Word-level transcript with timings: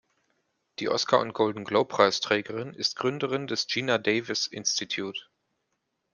Die 0.79 0.89
Oscar- 0.89 1.19
und 1.19 1.33
Golden-Globe-Preisträgerin 1.33 2.73
ist 2.73 2.95
Gründerin 2.95 3.45
des 3.45 3.67
"Geena 3.67 3.99
Davis 3.99 4.47
Institute". 4.47 5.27